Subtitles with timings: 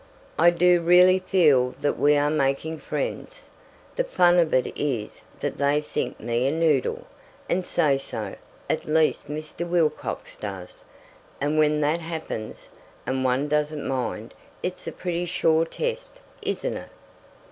[0.39, 3.51] I do really feel that we are making friends.
[3.97, 7.05] The fun of it is that they think me a noodle,
[7.47, 8.33] and say so
[8.67, 9.63] at least Mr.
[9.69, 10.85] Wilcox does
[11.39, 12.67] and when that happens,
[13.05, 14.33] and one doesn't mind,
[14.63, 16.89] it's a pretty sure test, isn't it?